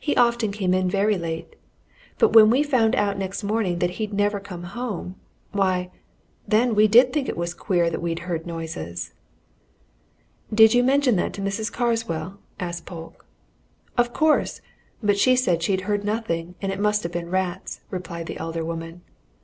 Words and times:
He 0.00 0.16
often 0.16 0.50
came 0.50 0.74
in 0.74 0.90
very 0.90 1.16
late. 1.16 1.54
But 2.18 2.32
when 2.32 2.50
we 2.50 2.64
found 2.64 2.96
out 2.96 3.16
next 3.16 3.44
morning 3.44 3.78
that 3.78 3.90
he'd 4.02 4.12
never 4.12 4.40
come 4.40 4.64
home 4.64 5.14
why, 5.52 5.92
then, 6.44 6.74
we 6.74 6.88
did 6.88 7.12
think 7.12 7.28
it 7.28 7.36
was 7.36 7.54
queer 7.54 7.88
that 7.88 8.02
we'd 8.02 8.18
heard 8.26 8.48
noises." 8.48 9.12
"Did 10.52 10.74
you 10.74 10.82
mention 10.82 11.14
that 11.14 11.32
to 11.34 11.40
Mrs. 11.40 11.70
Carswell?" 11.72 12.40
asked 12.58 12.84
Polke. 12.84 13.24
"Of 13.96 14.12
course! 14.12 14.60
but 15.04 15.16
she 15.16 15.36
said 15.36 15.62
she'd 15.62 15.82
heard 15.82 16.02
nothing, 16.04 16.56
and 16.60 16.72
it 16.72 16.80
must 16.80 17.04
have 17.04 17.12
been 17.12 17.30
rats," 17.30 17.80
replied 17.90 18.26
the 18.26 18.38
elder 18.38 18.64
woman. 18.64 19.02